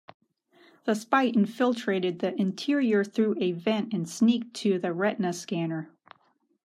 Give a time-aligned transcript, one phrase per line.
[0.85, 5.91] The spy infiltrated the interior through a vent and sneaked to the retina scanner.